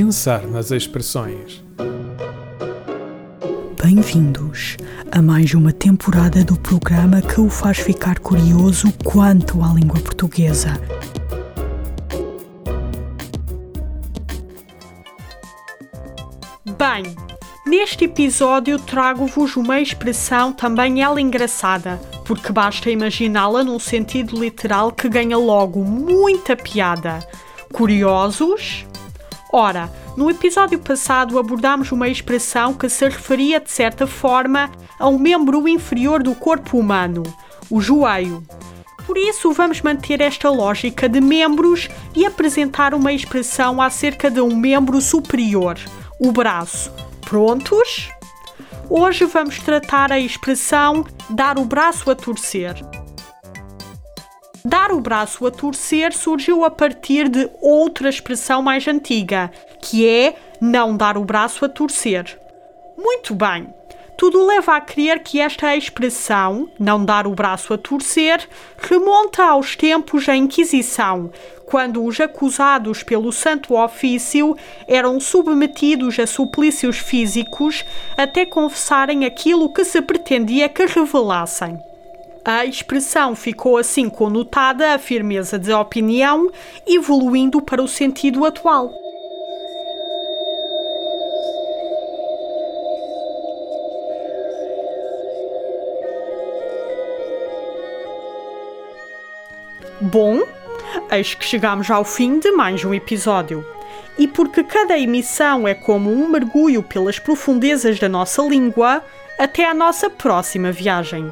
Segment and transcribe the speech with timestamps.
[0.00, 1.60] Pensar nas expressões.
[3.82, 4.76] Bem-vindos
[5.10, 10.80] a mais uma temporada do programa que o faz ficar curioso quanto à língua portuguesa.
[16.64, 17.16] Bem,
[17.66, 25.08] neste episódio trago-vos uma expressão também ela engraçada, porque basta imaginá-la num sentido literal que
[25.08, 27.18] ganha logo muita piada.
[27.72, 28.86] Curiosos?
[29.52, 35.18] Ora, no episódio passado abordámos uma expressão que se referia de certa forma a um
[35.18, 37.22] membro inferior do corpo humano,
[37.70, 38.42] o joelho.
[39.06, 44.54] Por isso, vamos manter esta lógica de membros e apresentar uma expressão acerca de um
[44.54, 45.78] membro superior,
[46.20, 46.92] o braço.
[47.22, 48.10] Prontos?
[48.90, 52.74] Hoje vamos tratar a expressão dar o braço a torcer.
[54.64, 60.34] Dar o braço a torcer surgiu a partir de outra expressão mais antiga, que é
[60.60, 62.38] não dar o braço a torcer.
[62.96, 63.68] Muito bem,
[64.16, 69.76] tudo leva a crer que esta expressão, não dar o braço a torcer, remonta aos
[69.76, 71.30] tempos da Inquisição,
[71.64, 74.56] quando os acusados pelo Santo Ofício
[74.88, 77.84] eram submetidos a suplícios físicos
[78.16, 81.87] até confessarem aquilo que se pretendia que revelassem.
[82.44, 86.50] A expressão ficou assim conotada a firmeza de opinião,
[86.86, 88.92] evoluindo para o sentido atual.
[100.00, 100.42] Bom,
[101.10, 103.66] eis que chegamos ao fim de mais um episódio.
[104.16, 109.02] E porque cada emissão é como um mergulho pelas profundezas da nossa língua,
[109.38, 111.30] até a nossa próxima viagem.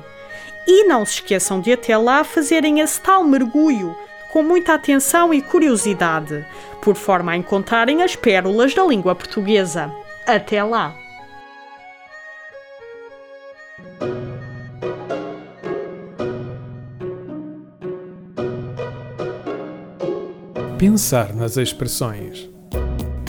[0.67, 3.97] E não se esqueçam de até lá fazerem esse tal mergulho
[4.33, 6.45] com muita atenção e curiosidade,
[6.83, 9.91] por forma a encontrarem as pérolas da língua portuguesa.
[10.27, 10.95] Até lá!
[20.79, 22.55] Pensar nas expressões.